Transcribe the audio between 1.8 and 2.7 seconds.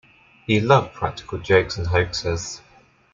hoaxes.